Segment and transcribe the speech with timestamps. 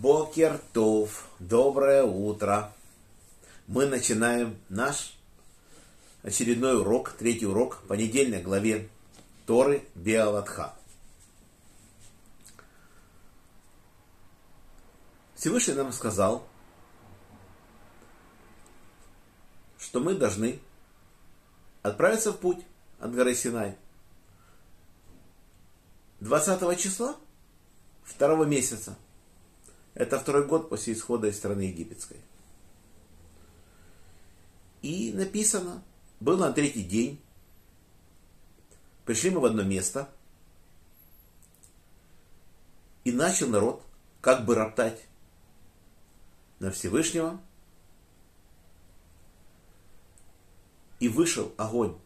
[0.00, 2.70] Бокертов, доброе утро.
[3.66, 5.16] Мы начинаем наш
[6.22, 7.94] очередной урок, третий урок по
[8.42, 8.90] главе
[9.46, 10.74] Торы Биалатха.
[15.34, 16.46] Всевышний нам сказал,
[19.78, 20.60] что мы должны
[21.82, 22.62] отправиться в путь
[23.00, 23.78] от горы Синай.
[26.20, 27.16] 20 числа
[28.04, 28.94] второго месяца–
[29.96, 32.20] это второй год после исхода из страны египетской.
[34.82, 35.82] И написано,
[36.20, 37.20] был на третий день,
[39.06, 40.08] пришли мы в одно место,
[43.04, 43.82] и начал народ
[44.20, 45.02] как бы роптать
[46.58, 47.40] на Всевышнего,
[51.00, 51.96] и вышел огонь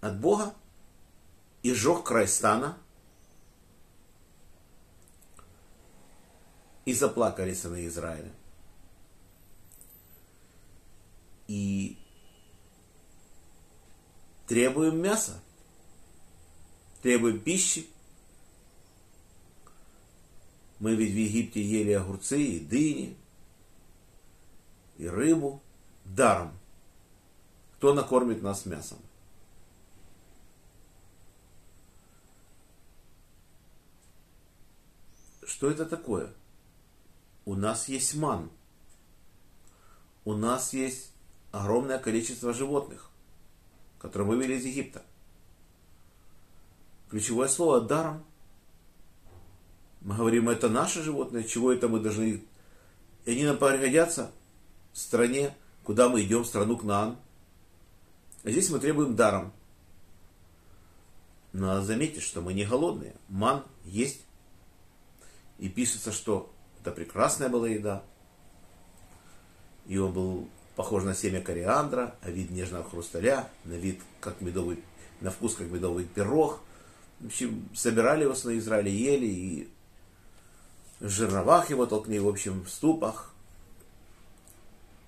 [0.00, 0.54] от Бога
[1.62, 2.78] и сжег край стана–
[6.84, 8.32] и заплакали сыны Израиля.
[11.46, 11.98] И
[14.46, 15.40] требуем мяса,
[17.02, 17.86] требуем пищи.
[20.78, 23.16] Мы ведь в Египте ели огурцы и дыни,
[24.96, 25.62] и рыбу
[26.04, 26.58] даром.
[27.76, 28.98] Кто накормит нас мясом?
[35.44, 36.32] Что это такое?
[37.44, 38.50] У нас есть ман.
[40.24, 41.12] У нас есть
[41.52, 43.10] огромное количество животных,
[43.98, 45.02] которые мы вывели из Египта.
[47.08, 48.24] Ключевое слово «даром».
[50.00, 52.42] Мы говорим, это наши животные, чего это мы должны...
[53.26, 54.30] И они нам пригодятся
[54.92, 55.54] в стране,
[55.84, 57.18] куда мы идем, в страну Кнаан.
[58.42, 59.52] А здесь мы требуем даром.
[61.52, 63.14] Но заметьте, что мы не голодные.
[63.28, 64.24] Ман есть.
[65.58, 68.02] И пишется, что это прекрасная была еда.
[69.86, 74.82] И он был похож на семя кориандра, а вид нежного хрусталя, на вид как медовый,
[75.20, 76.60] на вкус как медовый пирог.
[77.20, 79.68] В общем, собирали его на Израиле, ели, и
[81.00, 83.34] в жерновах его толкли, в общем, в ступах.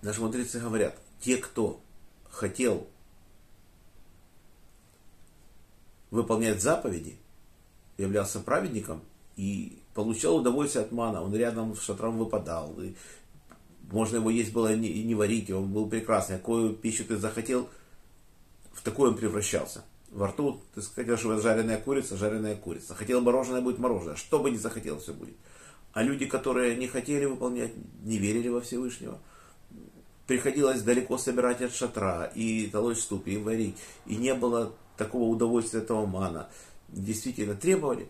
[0.00, 1.80] Наши мудрецы говорят, те, кто
[2.30, 2.88] хотел
[6.10, 7.18] выполнять заповеди,
[7.98, 9.02] являлся праведником
[9.36, 12.94] и получал удовольствие от мана, он рядом с шатром выпадал, и
[13.90, 17.68] можно его есть было и не варить, он был прекрасный, какую пищу ты захотел,
[18.72, 19.82] в такой он превращался.
[20.12, 22.94] Во рту ты хотел, чтобы жареная курица, жареная курица.
[22.94, 24.14] Хотел мороженое, будет мороженое.
[24.14, 25.34] Что бы ни захотел, все будет.
[25.92, 27.72] А люди, которые не хотели выполнять,
[28.04, 29.18] не верили во Всевышнего,
[30.28, 33.76] приходилось далеко собирать от шатра и толочь ступи, и варить.
[34.06, 36.48] И не было такого удовольствия этого мана.
[36.86, 38.08] Действительно требовали,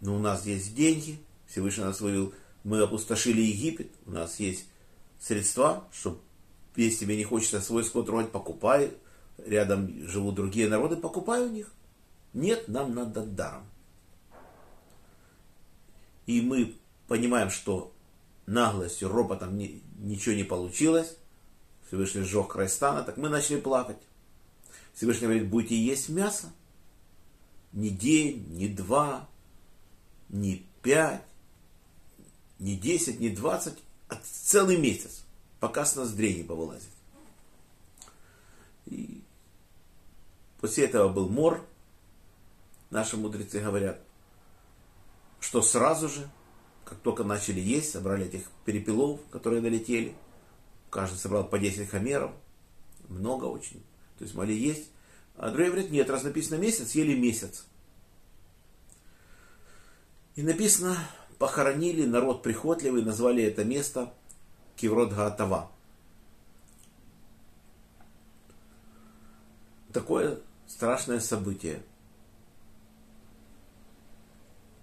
[0.00, 2.32] но у нас есть деньги, Всевышний нас вывел,
[2.64, 4.66] мы опустошили Египет, у нас есть
[5.20, 6.18] средства, чтобы,
[6.74, 8.92] если тебе не хочется свой скот рвать, покупай,
[9.44, 11.72] рядом живут другие народы, покупай у них.
[12.32, 13.64] Нет, нам надо даром.
[16.26, 16.74] И мы
[17.06, 17.92] понимаем, что
[18.46, 21.16] наглостью, ропотом ни, ничего не получилось.
[21.86, 23.98] Всевышний сжег край стана, так мы начали плакать.
[24.92, 26.52] Всевышний говорит, будете есть мясо.
[27.72, 29.28] Ни день, ни два,
[30.28, 31.22] не пять,
[32.58, 33.78] не десять, не двадцать,
[34.08, 35.24] а целый месяц,
[35.60, 36.90] пока с ноздрей не повылазит.
[38.86, 39.22] И
[40.60, 41.64] после этого был мор.
[42.90, 44.00] Наши мудрецы говорят,
[45.40, 46.30] что сразу же,
[46.84, 50.14] как только начали есть, собрали этих перепелов, которые долетели.
[50.88, 52.30] Каждый собрал по 10 хамеров.
[53.08, 53.82] Много очень.
[54.18, 54.88] То есть могли есть.
[55.36, 57.66] А другие говорят, нет, раз написано месяц, ели месяц.
[60.36, 60.96] И написано,
[61.38, 64.12] похоронили народ прихотливый, назвали это место
[64.76, 65.70] Киврот Гаатава.
[69.94, 71.82] Такое страшное событие.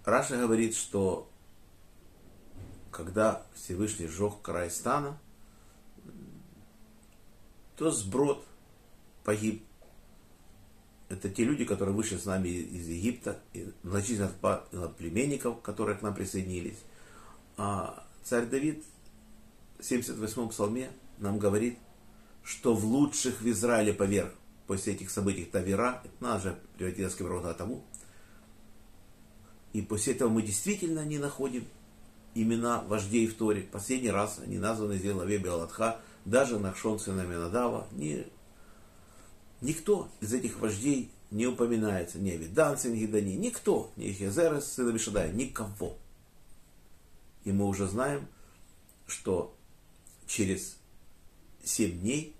[0.05, 1.29] Раша говорит, что
[2.91, 5.19] когда Всевышний сжег край стана,
[7.77, 8.43] то сброд
[9.23, 9.63] погиб
[11.13, 14.31] это те люди, которые вышли с нами из Египта, и значительно
[14.97, 16.77] племенников, которые к нам присоединились.
[17.57, 18.83] А царь Давид
[19.79, 21.77] в 78-м псалме нам говорит,
[22.43, 24.31] что в лучших в Израиле поверх
[24.67, 27.83] после этих событий Тавера, нас же превратилось в Кеврота тому.
[29.73, 31.65] И после этого мы действительно не находим
[32.35, 33.61] имена вождей в Торе.
[33.61, 38.25] Последний раз они названы здесь главе Белатха, даже Нахшон сына Менадава, не
[39.63, 42.19] Никто из этих вождей не упоминается.
[42.19, 45.97] Ни Авидан, сын Гидани, никто, ни Хезерес, сын Абишадая, никого.
[47.45, 48.27] И мы уже знаем,
[49.07, 49.55] что
[50.27, 50.77] через
[51.63, 52.35] 7 дней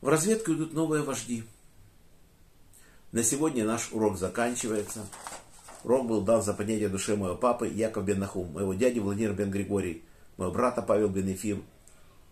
[0.00, 1.44] в разведку идут новые вожди.
[3.12, 5.06] На сегодня наш урок заканчивается.
[5.84, 9.50] Урок был дан за поднятие души моего папы Яков бен Нахум, моего дяди Владимир бен
[9.50, 10.02] Григорий,
[10.38, 11.62] моего брата Павел бен Ефим,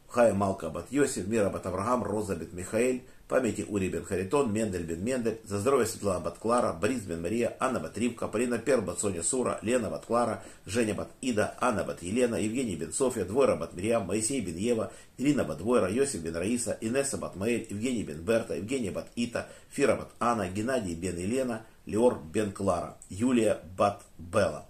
[0.08, 4.84] Хая Малка Абат Йосиф, Мира Абат Авраам, Роза бен Михаэль, памяти Ури бен Харитон, Мендель
[4.84, 8.80] бен Мендель, за здоровье Светлана бат Клара, Борис бен Мария, Анна бат Ривка, Полина Пер
[8.80, 13.24] бат Соня Сура, Лена бат Клара, Женя бат Ида, Анна бат Елена, Евгений бен София,
[13.24, 17.66] Двойра бат Мириам, Моисей бен Ева, Ирина бат Двойра, Йосиф бен Раиса, Инесса бат Маэль,
[17.70, 22.94] Евгений бен Берта, Евгения бат Ита, Фира бат Анна, Геннадий бен Елена, Леор бен Клара,
[23.10, 24.66] Юлия бат Белла.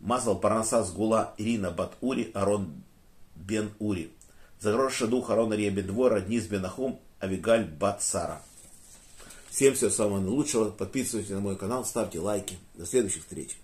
[0.00, 2.82] Мазал Парнасас Гула, Ирина бат Ури, Арон
[3.34, 4.12] бен Ури.
[4.60, 8.42] Загрозший дух Арона Ребен Двора, Днис Бенахум, Авигаль Бацара.
[9.50, 10.70] Всем всего самого наилучшего.
[10.70, 12.56] Подписывайтесь на мой канал, ставьте лайки.
[12.74, 13.56] До следующих встреч.